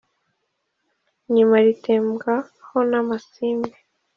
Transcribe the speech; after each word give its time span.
Inyuma 1.27 1.55
ritembwa 1.65 2.33
ho 2.67 2.79
namasimbi, 2.89 3.77